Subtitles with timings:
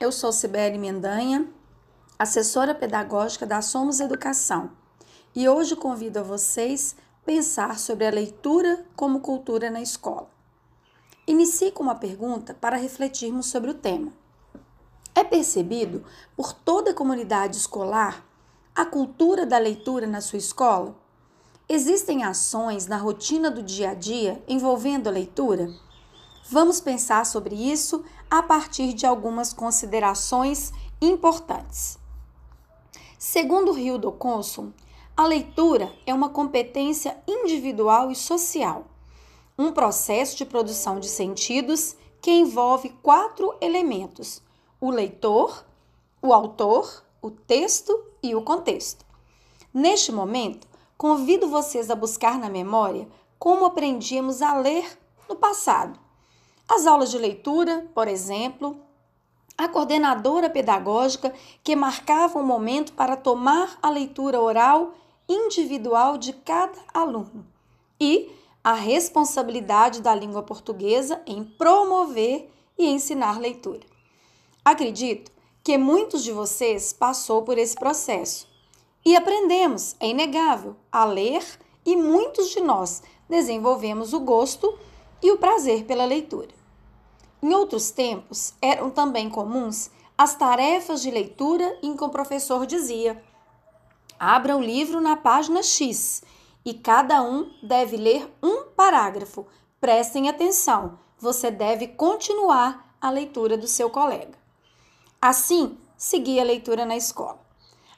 [0.00, 1.46] Eu sou Sibeli Mendanha,
[2.18, 4.70] assessora pedagógica da Somos Educação,
[5.34, 10.30] e hoje convido a vocês pensar sobre a leitura como cultura na escola.
[11.26, 14.10] Inicie com uma pergunta para refletirmos sobre o tema.
[15.14, 16.02] É percebido
[16.34, 18.24] por toda a comunidade escolar
[18.74, 20.96] a cultura da leitura na sua escola?
[21.68, 25.70] Existem ações na rotina do dia a dia envolvendo a leitura?
[26.48, 31.98] Vamos pensar sobre isso a partir de algumas considerações importantes.
[33.18, 34.72] Segundo Hildo Consul,
[35.16, 38.86] a leitura é uma competência individual e social,
[39.58, 44.42] um processo de produção de sentidos que envolve quatro elementos:
[44.80, 45.64] o leitor,
[46.22, 49.04] o autor, o texto e o contexto.
[49.72, 50.66] Neste momento,
[50.96, 53.06] convido vocês a buscar na memória
[53.38, 55.98] como aprendíamos a ler no passado.
[56.70, 58.78] As aulas de leitura, por exemplo,
[59.58, 64.94] a coordenadora pedagógica que marcava um momento para tomar a leitura oral
[65.28, 67.44] individual de cada aluno
[68.00, 68.30] e
[68.62, 73.84] a responsabilidade da língua portuguesa em promover e ensinar leitura.
[74.64, 75.32] Acredito
[75.64, 78.46] que muitos de vocês passou por esse processo
[79.04, 81.44] e aprendemos, é inegável, a ler
[81.84, 84.78] e muitos de nós desenvolvemos o gosto
[85.20, 86.59] e o prazer pela leitura.
[87.42, 93.22] Em outros tempos, eram também comuns as tarefas de leitura em que o professor dizia:
[94.18, 96.22] Abra o livro na página X
[96.64, 99.46] e cada um deve ler um parágrafo.
[99.80, 104.38] Prestem atenção, você deve continuar a leitura do seu colega.
[105.22, 107.40] Assim, segui a leitura na escola.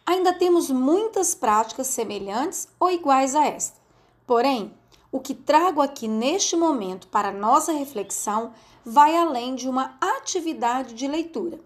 [0.06, 3.80] Ainda temos muitas práticas semelhantes ou iguais a esta.
[4.26, 4.72] Porém,
[5.10, 8.52] o que trago aqui neste momento para nossa reflexão
[8.84, 11.60] vai além de uma atividade de leitura.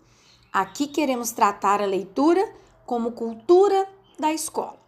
[0.52, 2.52] Aqui queremos tratar a leitura
[2.84, 3.88] como cultura
[4.18, 4.78] da escola.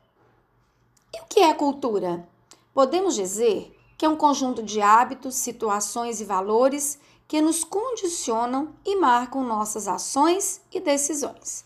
[1.14, 2.28] E o que é cultura?
[2.72, 8.96] Podemos dizer que é um conjunto de hábitos, situações e valores que nos condicionam e
[8.96, 11.64] marcam nossas ações e decisões.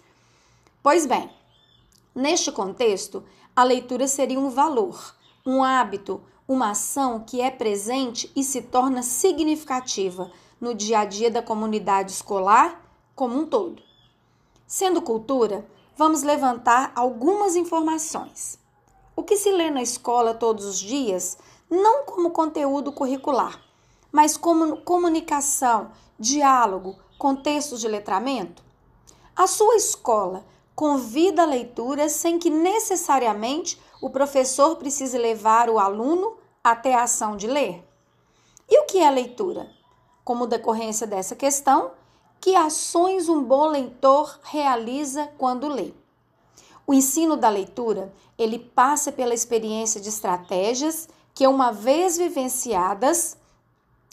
[0.83, 1.31] Pois bem,
[2.15, 3.22] neste contexto,
[3.55, 5.15] a leitura seria um valor,
[5.47, 10.30] um hábito, uma ação que é presente e se torna significativa
[10.60, 12.80] no dia a dia da comunidade escolar
[13.14, 13.82] como um todo.
[14.66, 15.66] Sendo cultura,
[15.97, 18.58] vamos levantar algumas informações.
[19.14, 21.36] O que se lê na escola todos os dias,
[21.69, 23.60] não como conteúdo curricular,
[24.10, 28.62] mas como comunicação, diálogo, contextos de letramento?
[29.36, 30.44] A sua escola
[30.75, 37.37] convida a leitura sem que necessariamente o professor precise levar o aluno até a ação
[37.37, 37.87] de ler?
[38.69, 39.71] E o que é leitura?
[40.25, 41.93] Como decorrência dessa questão,
[42.41, 45.93] que ações um bom leitor realiza quando lê.
[46.87, 53.37] O ensino da leitura, ele passa pela experiência de estratégias que, uma vez vivenciadas,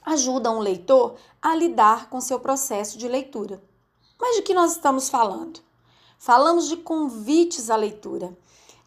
[0.06, 3.62] ajudam o leitor a lidar com seu processo de leitura.
[4.20, 5.62] Mas de que nós estamos falando?
[6.20, 8.38] Falamos de convites à leitura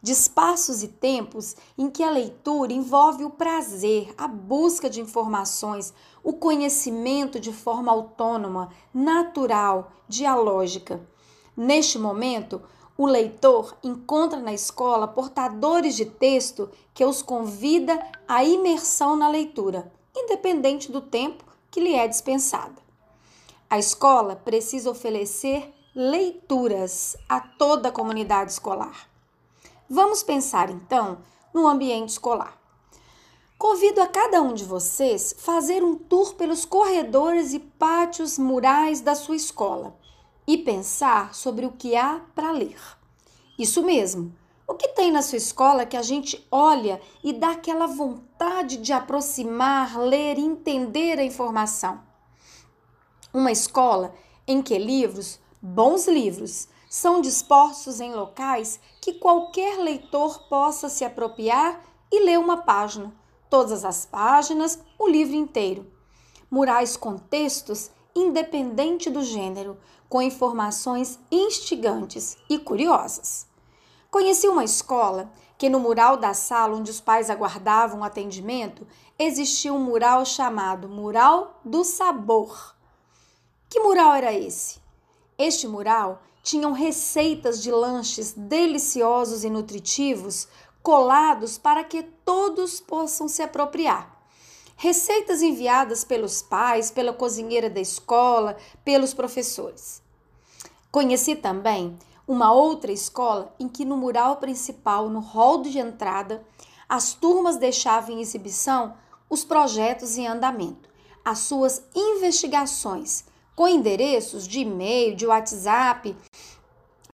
[0.03, 5.95] de espaços e tempos em que a leitura envolve o prazer, a busca de informações,
[6.25, 11.01] o conhecimento de forma autônoma, natural, dialógica.
[11.57, 12.61] Neste momento,
[12.99, 19.91] o leitor encontra na escola portadores de texto que os convida à imersão na leitura,
[20.15, 22.83] independente do tempo que lhe é dispensada.
[23.71, 29.09] A escola precisa oferecer leituras a toda a comunidade escolar.
[29.89, 31.19] Vamos pensar então
[31.53, 32.57] no ambiente escolar.
[33.59, 39.15] Convido a cada um de vocês fazer um tour pelos corredores e pátios murais da
[39.15, 39.95] sua escola
[40.47, 42.81] e pensar sobre o que há para ler.
[43.59, 44.35] Isso mesmo.
[44.67, 48.93] O que tem na sua escola que a gente olha e dá aquela vontade de
[48.93, 52.01] aproximar, ler e entender a informação?
[53.33, 54.15] Uma escola
[54.47, 61.81] em que livros, bons livros, são dispostos em locais que qualquer leitor possa se apropriar
[62.11, 63.15] e ler uma página,
[63.49, 65.87] todas as páginas, o livro inteiro.
[66.51, 69.79] Murais com textos independente do gênero,
[70.09, 73.47] com informações instigantes e curiosas.
[74.11, 78.87] Conheci uma escola que no mural da sala onde os pais aguardavam atendimento
[79.19, 82.75] existia um mural chamado Mural do Sabor.
[83.71, 84.82] Que mural era esse?
[85.43, 90.47] Este mural tinham receitas de lanches deliciosos e nutritivos
[90.81, 94.23] colados para que todos possam se apropriar.
[94.77, 100.01] Receitas enviadas pelos pais, pela cozinheira da escola, pelos professores.
[100.93, 106.47] Conheci também uma outra escola em que no mural principal, no hall de entrada,
[106.89, 108.95] as turmas deixavam em exibição
[109.29, 110.89] os projetos em andamento,
[111.25, 113.25] as suas investigações,
[113.55, 116.17] com endereços de e-mail, de WhatsApp,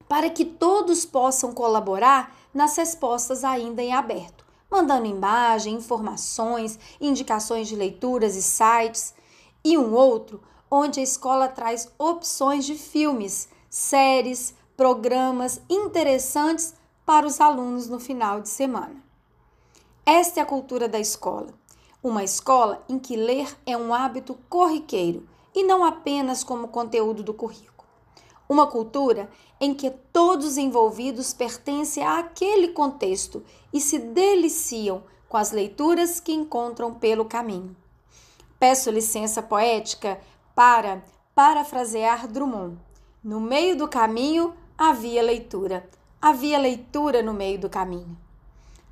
[0.08, 7.76] para que todos possam colaborar nas respostas ainda em aberto, mandando imagem, informações, indicações de
[7.76, 9.14] leituras e sites,
[9.64, 10.40] e um outro
[10.70, 16.74] onde a escola traz opções de filmes, séries, programas interessantes
[17.04, 19.02] para os alunos no final de semana.
[20.04, 21.48] Esta é a cultura da escola.
[22.02, 27.32] Uma escola em que ler é um hábito corriqueiro e não apenas como conteúdo do
[27.32, 27.88] currículo.
[28.46, 33.42] Uma cultura em que todos os envolvidos pertencem àquele contexto
[33.72, 37.74] e se deliciam com as leituras que encontram pelo caminho.
[38.60, 40.20] Peço licença poética
[40.54, 41.02] para
[41.34, 42.76] parafrasear Drummond.
[43.24, 45.88] No meio do caminho havia leitura.
[46.20, 48.16] Havia leitura no meio do caminho.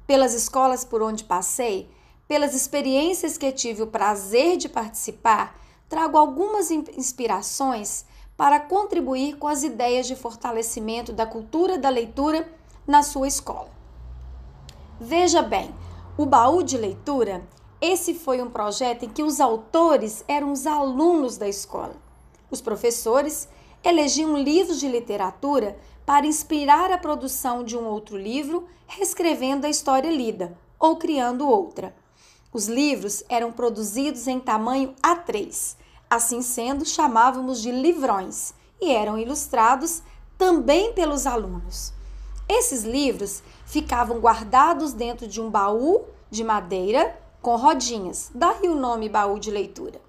[0.07, 1.91] Pelas escolas por onde passei,
[2.27, 5.59] pelas experiências que tive o prazer de participar,
[5.95, 8.05] trago algumas inspirações
[8.37, 12.53] para contribuir com as ideias de fortalecimento da cultura da leitura
[12.85, 13.69] na sua escola.
[15.01, 15.73] Veja bem,
[16.19, 17.47] o baú de leitura,
[17.81, 21.95] esse foi um projeto em que os autores eram os alunos da escola.
[22.51, 23.49] Os professores
[23.85, 30.11] elegiam livros de literatura para inspirar a produção de um outro livro, reescrevendo a história
[30.11, 31.95] lida ou criando outra.
[32.53, 35.84] Os livros eram produzidos em tamanho A3
[36.15, 40.01] Assim sendo, chamávamos de livrões e eram ilustrados
[40.39, 41.93] também pelos alunos.
[42.49, 49.09] Esses livros ficavam guardados dentro de um baú de madeira com rodinhas, daí o nome
[49.09, 50.01] baú de leitura.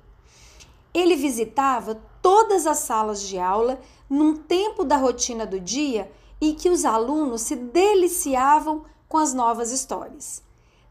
[0.93, 6.69] Ele visitava todas as salas de aula num tempo da rotina do dia e que
[6.69, 10.43] os alunos se deliciavam com as novas histórias.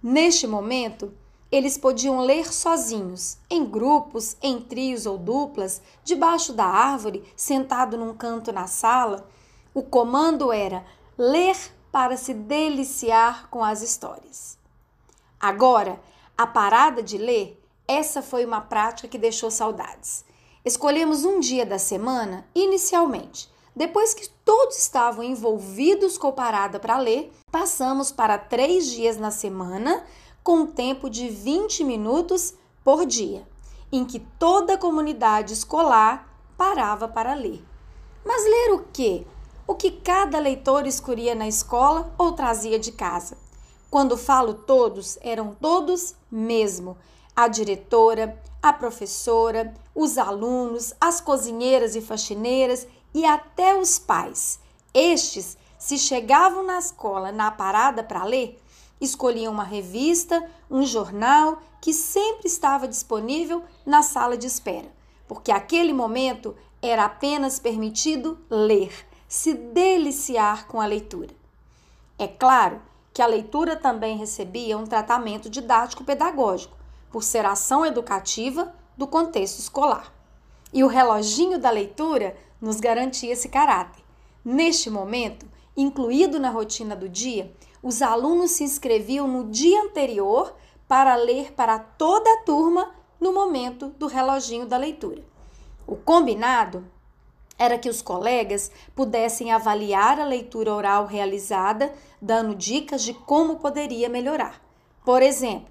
[0.02, 1.14] Neste momento,
[1.54, 8.12] eles podiam ler sozinhos, em grupos, em trios ou duplas, debaixo da árvore, sentado num
[8.12, 9.24] canto na sala.
[9.72, 10.84] O comando era
[11.16, 11.56] ler
[11.92, 14.58] para se deliciar com as histórias.
[15.38, 16.00] Agora,
[16.36, 20.24] a parada de ler, essa foi uma prática que deixou saudades.
[20.64, 23.48] Escolhemos um dia da semana, inicialmente.
[23.76, 30.04] Depois que todos estavam envolvidos com parada para ler, passamos para três dias na semana
[30.44, 32.52] com um tempo de 20 minutos
[32.84, 33.48] por dia,
[33.90, 37.64] em que toda a comunidade escolar parava para ler.
[38.22, 39.26] Mas ler o quê?
[39.66, 43.38] O que cada leitor escolhia na escola ou trazia de casa.
[43.90, 46.98] Quando falo todos, eram todos mesmo.
[47.34, 54.60] A diretora, a professora, os alunos, as cozinheiras e faxineiras e até os pais.
[54.92, 58.60] Estes, se chegavam na escola na parada para ler,
[59.04, 64.90] escolhiam uma revista, um jornal que sempre estava disponível na sala de espera,
[65.28, 68.92] porque aquele momento era apenas permitido ler,
[69.28, 71.34] se deliciar com a leitura.
[72.18, 72.80] É claro
[73.12, 76.76] que a leitura também recebia um tratamento didático-pedagógico,
[77.14, 80.12] por ser ação educativa do contexto escolar.
[80.72, 84.02] E o reloginho da leitura nos garantia esse caráter.
[84.44, 85.46] Neste momento,
[85.76, 87.54] incluído na rotina do dia,
[87.84, 90.56] os alunos se inscreviam no dia anterior
[90.88, 95.22] para ler para toda a turma no momento do reloginho da leitura.
[95.86, 96.82] O combinado
[97.58, 104.08] era que os colegas pudessem avaliar a leitura oral realizada, dando dicas de como poderia
[104.08, 104.62] melhorar.
[105.04, 105.68] Por exemplo,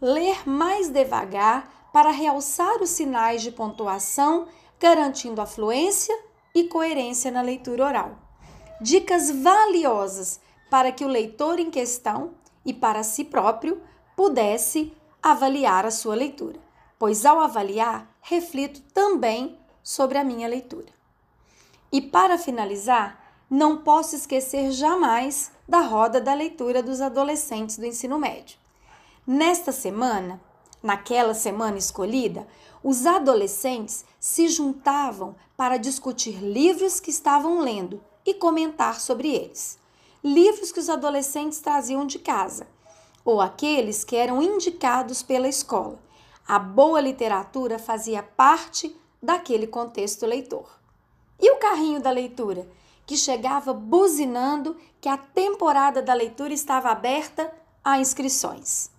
[0.00, 4.46] ler mais devagar para realçar os sinais de pontuação,
[4.78, 6.16] garantindo a fluência
[6.54, 8.18] e coerência na leitura oral.
[8.80, 12.30] Dicas valiosas para que o leitor em questão
[12.64, 13.82] e para si próprio
[14.16, 16.58] pudesse avaliar a sua leitura,
[16.98, 20.92] pois ao avaliar, reflito também sobre a minha leitura.
[21.90, 23.18] E para finalizar,
[23.50, 28.56] não posso esquecer jamais da roda da leitura dos adolescentes do ensino médio.
[29.26, 30.40] Nesta semana,
[30.80, 32.46] naquela semana escolhida,
[32.82, 39.80] os adolescentes se juntavam para discutir livros que estavam lendo e comentar sobre eles
[40.22, 42.66] livros que os adolescentes traziam de casa,
[43.24, 45.98] ou aqueles que eram indicados pela escola.
[46.46, 50.68] A boa literatura fazia parte daquele contexto leitor.
[51.40, 52.68] E o carrinho da leitura,
[53.06, 58.90] que chegava buzinando que a temporada da leitura estava aberta a inscrições.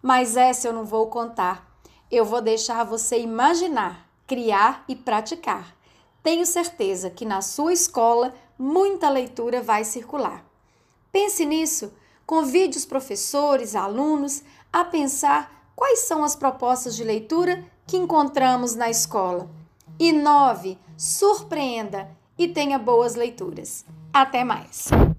[0.00, 1.66] Mas essa eu não vou contar.
[2.10, 5.76] Eu vou deixar você imaginar, criar e praticar.
[6.22, 10.47] tenho certeza que na sua escola muita leitura vai circular.
[11.20, 11.92] Pense nisso,
[12.24, 18.88] convide os professores, alunos a pensar quais são as propostas de leitura que encontramos na
[18.88, 19.50] escola.
[19.98, 22.08] Inove, surpreenda
[22.38, 23.84] e tenha boas leituras.
[24.12, 24.90] Até mais!